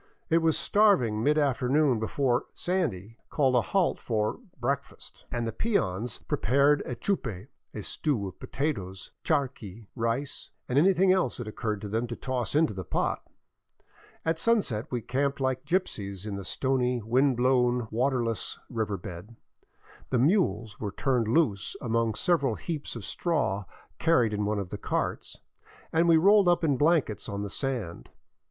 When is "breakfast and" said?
4.59-5.45